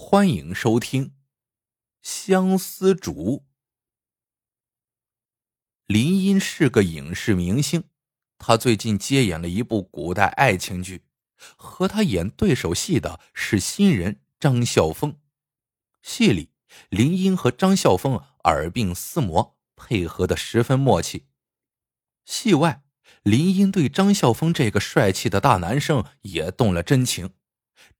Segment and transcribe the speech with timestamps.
[0.00, 1.06] 欢迎收听
[2.02, 3.12] 《相思竹》。
[5.86, 7.82] 林音是个影视明星，
[8.38, 11.02] 他最近接演了一部古代爱情剧，
[11.56, 15.18] 和他演对手戏的是新人张孝峰。
[16.00, 16.52] 戏里，
[16.88, 21.26] 林音和张孝峰耳鬓厮磨，配合的十分默契。
[22.24, 22.84] 戏外，
[23.24, 27.34] 林音对张孝峰这个帅气的大男生也动了真情。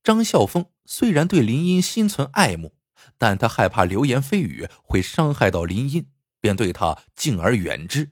[0.01, 2.73] 张孝峰虽然对林音心存爱慕，
[3.19, 6.09] 但他害怕流言蜚语会伤害到林音，
[6.41, 8.09] 便对他敬而远之，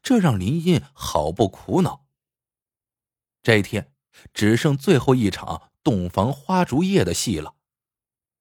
[0.00, 2.06] 这让林音好不苦恼。
[3.42, 3.92] 这一天
[4.32, 7.56] 只剩最后一场洞房花烛夜的戏了，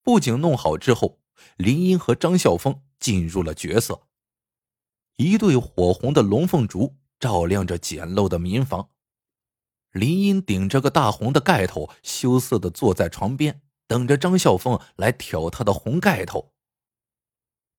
[0.04, 1.20] 布景弄好之后，
[1.58, 4.04] 林音和张孝峰进入了角色。
[5.16, 8.92] 一对火红的龙凤烛照亮着简陋的民房。
[9.92, 16.54] 林音顶着个大红的盖头，羞涩的坐在床边，等着张孝峰来挑他的红盖头。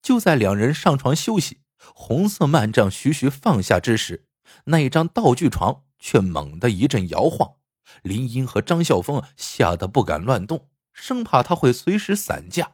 [0.02, 1.60] 就在两人上床休息，
[1.94, 4.26] 红色幔帐徐徐放下之时，
[4.64, 7.54] 那一张道具床却猛地一阵摇晃。
[8.02, 12.72] 林英和张孝峰吓得不敢乱动，生怕他会随时散架。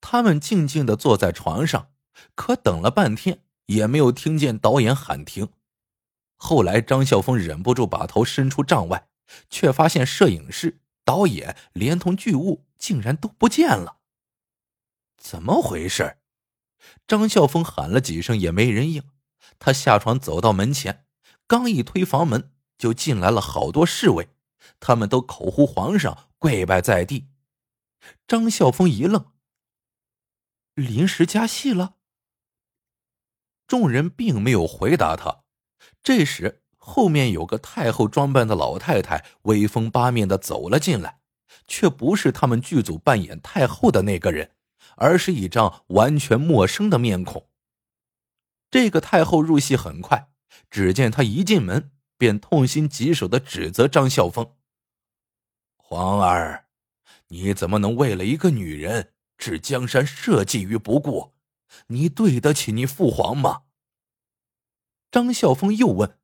[0.00, 1.92] 他们静静的坐在床上，
[2.34, 5.50] 可等了半天也没有听见导演喊停。
[6.36, 9.08] 后来，张孝峰忍不住把头伸出帐外，
[9.48, 13.98] 却发现摄影师、导演连同剧务竟然都不见了。
[15.16, 16.18] 怎么回事？
[17.06, 19.02] 张孝峰喊了几声也没人应。
[19.58, 21.06] 他下床走到门前，
[21.46, 24.28] 刚一推房门，就进来了好多侍卫，
[24.80, 27.28] 他们都口呼皇上，跪拜在地。
[28.26, 29.32] 张孝峰一愣
[30.74, 31.96] ：“临时加戏了？”
[33.66, 35.44] 众人并没有回答他。
[36.02, 41.20] 这时，后面有个太后装扮的老太太，威风八面的走了进来，
[41.66, 44.50] 却不是他们剧组扮演太后的那个人，
[44.96, 47.48] 而是一张完全陌生的面孔。
[48.70, 50.28] 这个太后入戏很快，
[50.70, 54.52] 只见她一进门，便痛心疾首的指责张孝峰
[55.78, 56.66] ：“皇儿，
[57.28, 61.32] 你怎么能为了一个女人置江山社稷于不顾？
[61.86, 63.62] 你对得起你父皇吗？”
[65.10, 66.18] 张孝峰又问：“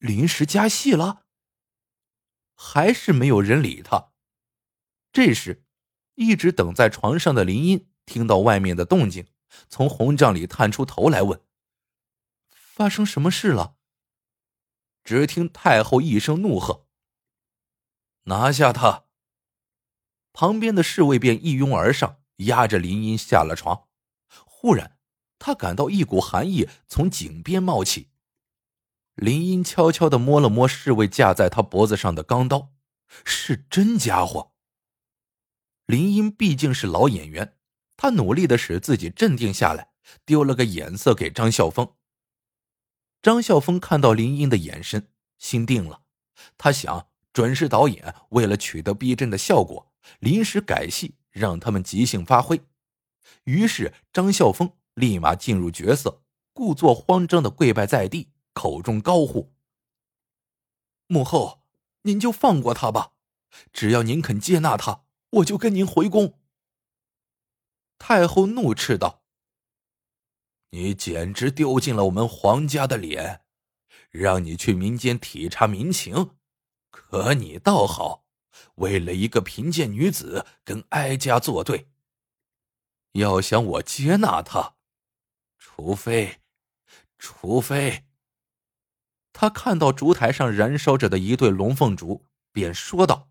[0.00, 1.24] 临时加戏了？”
[2.54, 4.10] 还是没有人理他。
[5.12, 5.64] 这时，
[6.16, 9.28] 一直等在床上的林音听到外面的动静，
[9.68, 11.40] 从红帐里探出头来问
[12.50, 13.76] ：“发生什么事了？”
[15.04, 16.86] 只听太后一声怒喝
[18.24, 19.04] ：“拿下他！”
[20.34, 23.88] 旁边的侍卫便一拥而上，压着林音下了床。
[24.44, 24.96] 忽然。
[25.42, 28.10] 他感到一股寒意从颈边冒起，
[29.20, 32.72] 林音悄悄的摸了摸侍卫架在他脖子上的钢刀，
[33.22, 34.52] 是真家伙。
[35.84, 37.58] 林音毕竟是老演员，
[37.98, 39.90] 他努力的使自己镇定下来，
[40.24, 41.92] 丢了个眼色给张孝峰。
[43.20, 46.00] 张孝峰看到林音的眼神，心定了，
[46.56, 52.58] 他想准是导演为了取得逼真的效果，临时改戏，让他们即兴发挥。
[53.44, 54.72] 于是张孝峰。
[54.94, 59.54] 立马进入角色，故作慌张的跪拜在地，口中高呼
[61.08, 61.62] ：“母后，
[62.02, 63.14] 您就放过他吧，
[63.72, 66.38] 只要您肯接纳他，我就跟您回宫。”
[67.98, 69.22] 太后怒斥道
[70.76, 73.46] ：“你简直丢尽了我们皇家的脸！
[74.10, 76.36] 让你去民间体察民情，
[76.90, 78.26] 可你倒好，
[78.74, 81.88] 为了一个贫贱女子跟哀家作对。
[83.12, 84.76] 要想我接纳他。”
[85.56, 86.42] 除非，
[87.18, 88.04] 除非，
[89.32, 93.30] 他看到烛台上燃烧着的一对龙凤烛，便说道：“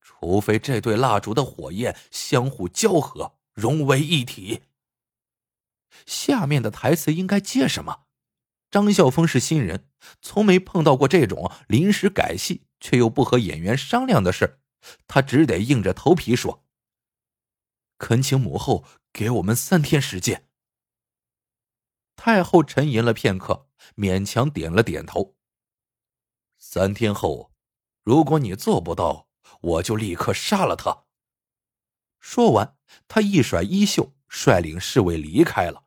[0.00, 4.62] 除非这对蜡烛的火焰相互交合，融为一体。”
[6.06, 8.06] 下面的台词应该接什么？
[8.70, 9.88] 张孝峰是新人，
[10.20, 14.60] 从没碰到过这种临时改戏却又不和演员商量的事，
[15.06, 16.64] 他只得硬着头皮说
[17.96, 20.48] ：“恳请母后给我们三天时间。”
[22.16, 25.36] 太后沉吟了片刻，勉强点了点头。
[26.58, 27.52] 三天后，
[28.02, 29.28] 如果你做不到，
[29.60, 31.04] 我就立刻杀了他。
[32.18, 32.76] 说完，
[33.06, 35.84] 他一甩衣袖，率领侍卫离开了。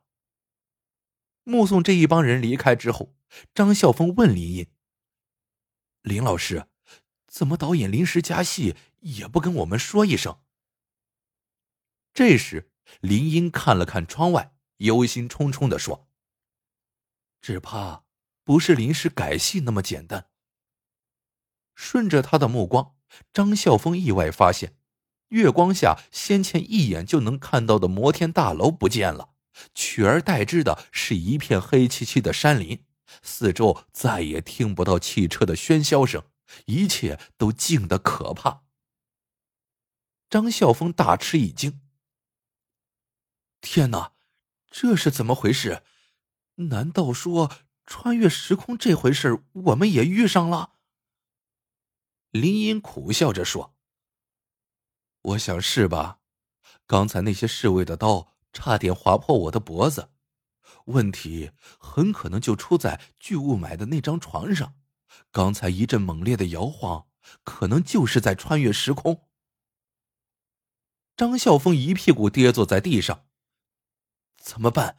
[1.42, 3.14] 目送这一帮人离开之后，
[3.54, 4.68] 张孝峰问林音
[6.02, 6.68] ：“林老师，
[7.26, 10.40] 怎么导演临时加戏也不跟我们说一声？”
[12.14, 16.09] 这时，林音看了看窗外，忧心忡忡的说。
[17.40, 18.04] 只怕
[18.44, 20.30] 不是临时改戏那么简单。
[21.74, 22.96] 顺着他的目光，
[23.32, 24.76] 张孝峰意外发现，
[25.28, 29.34] 月光下先前一眼就能看到的摩天大楼不见了，
[29.74, 32.84] 取而代之的是一片黑漆漆的山林，
[33.22, 36.24] 四周再也听不到汽车的喧嚣声，
[36.66, 38.64] 一切都静得可怕。
[40.28, 41.80] 张啸峰大吃一惊
[43.60, 44.12] ：“天哪，
[44.70, 45.82] 这是怎么回事？
[46.68, 47.50] 难道说
[47.86, 50.74] 穿越时空这回事我们也遇上了？”
[52.30, 53.74] 林音苦笑着说。
[55.22, 56.20] 我想是吧，
[56.86, 60.10] 刚才那些侍卫的刀差点划破我的脖子。
[60.86, 64.74] 问题很可能就出在巨物买的那张床上。
[65.30, 67.08] 刚才一阵猛烈的摇晃，
[67.44, 69.28] 可能就是在穿越时空。
[71.16, 73.26] 张啸峰一屁股跌坐在地上。
[74.38, 74.96] 怎么办？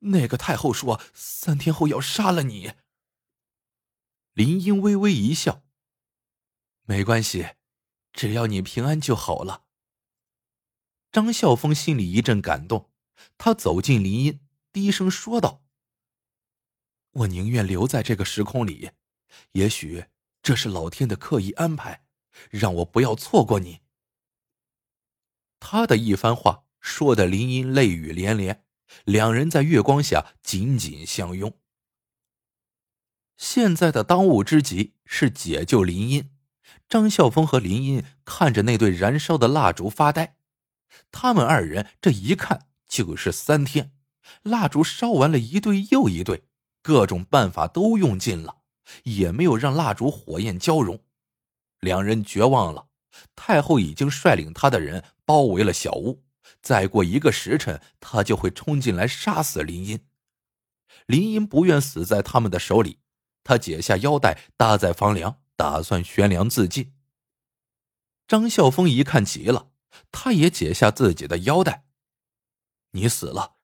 [0.00, 2.74] 那个太后说三天后要杀了你。
[4.32, 5.62] 林英微微一笑，
[6.82, 7.56] 没关系。
[8.12, 9.64] 只要你平安就好了。
[11.12, 12.90] 张啸峰心里一阵感动，
[13.38, 14.40] 他走进林荫，
[14.72, 15.62] 低声说道
[17.12, 18.90] ：“我宁愿留在这个时空里，
[19.52, 20.06] 也许
[20.42, 22.04] 这是老天的刻意安排，
[22.50, 23.80] 让我不要错过你。”
[25.60, 28.64] 他的一番话说的林荫泪雨连连，
[29.04, 31.52] 两人在月光下紧紧相拥。
[33.36, 36.30] 现在的当务之急是解救林荫。
[36.88, 40.36] 张啸峰和林荫看着那对燃烧的蜡烛发呆，
[41.10, 43.92] 他们二人这一看就是三天，
[44.42, 46.44] 蜡烛烧完了一对又一对，
[46.82, 48.58] 各种办法都用尽了，
[49.04, 51.02] 也没有让蜡烛火焰交融。
[51.80, 52.88] 两人绝望了。
[53.34, 56.22] 太后已经率领他的人包围了小屋，
[56.62, 60.06] 再过一个时辰，他就会冲进来杀死林荫。
[61.06, 62.98] 林荫不愿死在他们的手里，
[63.42, 65.40] 他解下腰带搭在房梁。
[65.60, 66.94] 打算悬梁自尽。
[68.26, 69.72] 张啸峰一看急了，
[70.10, 71.84] 他也解下自己的腰带。
[72.92, 73.56] 你死了，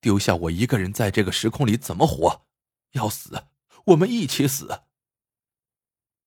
[0.00, 2.46] 丢下我一个人在这个时空里怎么活？
[2.92, 3.48] 要死，
[3.88, 4.84] 我们一起死。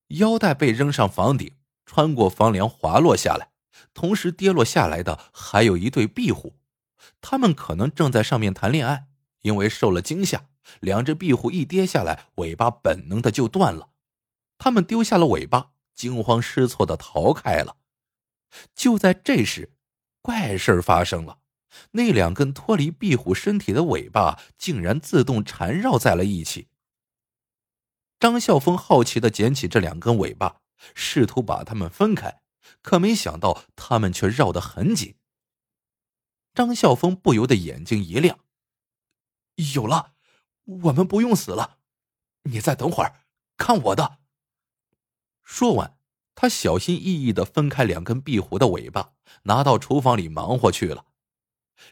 [0.09, 1.57] 腰带被扔上房顶，
[1.87, 3.51] 穿过房梁滑落下来，
[3.93, 6.55] 同时跌落下来的还有一对壁虎，
[7.21, 9.07] 他们可能正在上面谈恋爱，
[9.41, 10.45] 因为受了惊吓，
[10.79, 13.89] 两只壁虎一跌下来，尾巴本能的就断了。
[14.57, 17.77] 他们丢下了尾巴，惊慌失措的逃开了。
[18.73, 19.73] 就在这时，
[20.21, 21.39] 怪事发生了：
[21.91, 26.69] 那两根脱离壁虎身体的尾巴竟然自动缠绕在了一起。
[28.17, 30.61] 张啸峰好奇的捡起这两根尾巴，
[30.93, 32.39] 试图把它们分开，
[32.81, 35.17] 可没想到他们却绕得很紧。
[36.53, 38.39] 张啸峰不由得眼睛一亮
[39.73, 40.13] ：“有了，
[40.63, 41.79] 我们不用死了！
[42.43, 43.25] 你再等会儿，
[43.57, 44.19] 看我的！”
[45.43, 45.97] 说完，
[46.33, 49.13] 他小心翼翼的分开两根壁虎的尾巴，
[49.43, 51.07] 拿到厨房里忙活去了。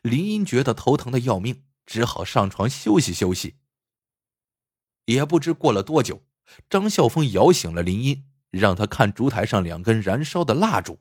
[0.02, 3.58] 林英觉得头疼的要命，只好上床休息休息。
[5.06, 6.26] 也不知过了多久，
[6.70, 11.00] 张啸峰摇醒了林英，让他看烛台上两根燃烧的蜡烛。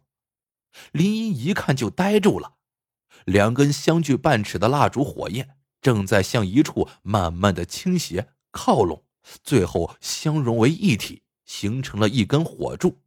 [0.91, 2.57] 林英一看就呆住了，
[3.25, 9.05] 两根相距半尺的蜡烛火焰正在向一处慢慢的倾斜靠拢，
[9.45, 11.23] 最后相融为一体。
[11.45, 13.03] 形成了一根火柱。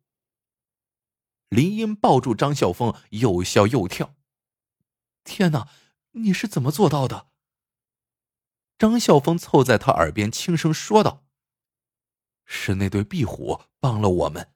[1.50, 4.14] 林英抱住张啸峰，又笑又跳。
[5.24, 5.68] 天哪，
[6.12, 7.30] 你是怎么做到的？
[8.78, 11.25] 张啸峰凑在他耳边轻声说道
[12.46, 14.50] ：“是那对壁虎帮了我们。”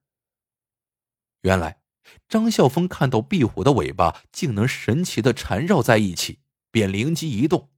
[1.42, 1.82] 原来，
[2.28, 6.40] 张啸峰看到壁虎的尾巴竟能神奇的缠绕在一起，
[6.72, 7.70] 便灵机一动，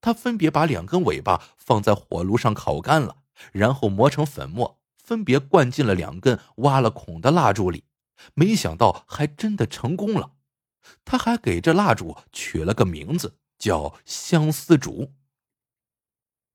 [0.00, 4.80] 他分别把两根尾巴放在火炉上烤干了，然后磨成粉末。
[5.02, 7.84] 分别灌进了两根挖了孔的蜡烛里，
[8.34, 10.36] 没想到还真的成功了。
[11.04, 15.12] 他还给这蜡烛取了个名字，叫相思烛。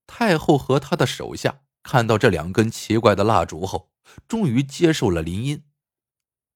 [0.08, 3.90] 太后和他的手下看到这两根奇怪的蜡烛后，
[4.28, 5.64] 终于接受了林荫，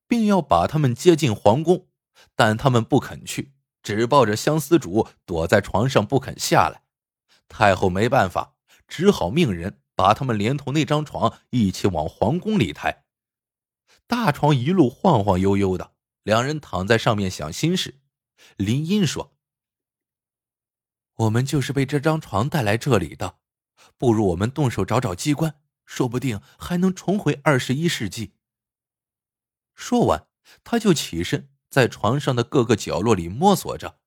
[0.05, 1.87] 并要把他们接进皇宫，
[2.35, 6.83] 但他们不肯去，只抱着相思烛躲在床上不肯下来。
[7.47, 8.55] 太后没办法，
[8.89, 9.77] 只好命人。
[9.93, 13.03] 把他们连同那张床一起往皇宫里抬，
[14.07, 15.91] 大床一路晃晃悠悠的，
[16.23, 17.99] 两人躺在上面想心事。
[18.57, 19.35] 林音说
[21.17, 23.35] ：“我们就是被这张床带来这里的，
[23.97, 28.33] 不如我们动手找找机关，说不定还能重回二十一世纪。”
[29.75, 30.27] 说完，
[30.63, 33.99] 他就起身在床上的各个角落里摸索着，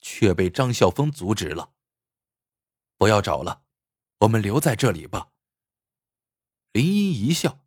[0.00, 1.72] 却被张啸峰阻止了
[2.98, 3.64] ：“不要找了。”
[4.20, 5.28] 我们留在这里吧。
[6.72, 7.60] 林音一笑：“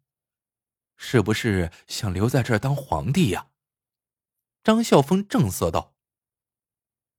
[0.97, 3.49] 是不是想留在这儿当皇帝呀？”
[4.63, 5.95] 张笑峰正色道：“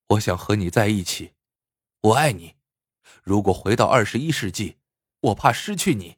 [0.08, 1.34] 我想和你在一起，
[2.00, 2.56] 我爱你。
[3.22, 4.76] 如果回到二十一世纪，
[5.20, 6.16] 我怕失去你，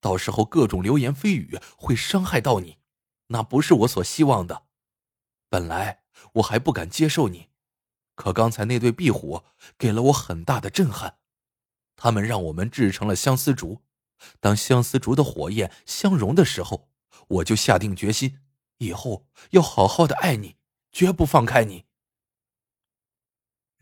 [0.00, 2.78] 到时候各种流言蜚语会伤害到你，
[3.28, 4.64] 那不是我所希望的。
[5.48, 6.02] 本来
[6.34, 7.48] 我还不敢接受你，
[8.14, 9.42] 可刚才那对壁虎
[9.78, 11.18] 给了我很大的震撼，
[11.96, 13.82] 他们让我们制成了相思竹。
[14.40, 16.88] 当相思竹的火焰相融的时候，
[17.28, 18.38] 我就下定决心，
[18.78, 20.56] 以后要好好的爱你。”
[20.94, 21.86] 绝不放开你。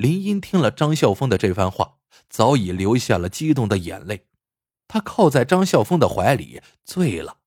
[0.03, 4.27] 林音听了张笑峰的这番话，早已流下了激动的眼泪。
[4.89, 7.39] 他靠在张笑峰的怀里，醉了。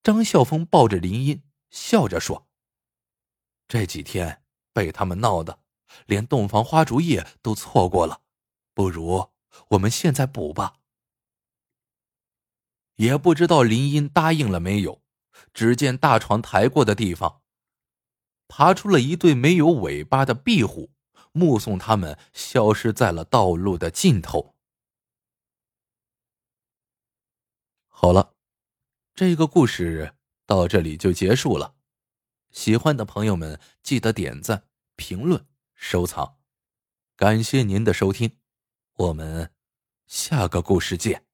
[0.00, 2.46] 张笑峰抱着林音，笑着说
[3.66, 5.58] ：“这几天被他们闹的，
[6.06, 8.20] 连洞房花烛夜都错过了。
[8.72, 9.30] 不如
[9.70, 10.76] 我们现在补吧。”
[12.94, 15.02] 也不知道林音答应了没有。
[15.52, 17.42] 只见大床抬过的地方。
[18.46, 20.90] 爬出了一对没有尾巴的壁虎，
[21.38, 24.56] 目送他们消失在了道路的尽头。
[27.86, 28.34] 好了，
[29.14, 30.14] 这个故事
[30.46, 31.76] 到这里就结束了。
[32.50, 34.64] 喜欢的朋友们记得点赞、
[34.96, 36.38] 评论、收藏，
[37.14, 38.38] 感谢您的收听，
[38.94, 39.52] 我们
[40.06, 41.27] 下个故事见。